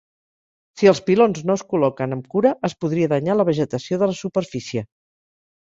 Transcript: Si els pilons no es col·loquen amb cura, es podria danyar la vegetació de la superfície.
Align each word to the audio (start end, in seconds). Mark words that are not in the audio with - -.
Si 0.79 0.87
els 0.91 1.01
pilons 1.09 1.43
no 1.49 1.57
es 1.59 1.65
col·loquen 1.73 2.17
amb 2.17 2.31
cura, 2.33 2.55
es 2.71 2.77
podria 2.87 3.13
danyar 3.13 3.39
la 3.39 3.47
vegetació 3.53 4.03
de 4.05 4.11
la 4.15 4.19
superfície. 4.25 4.87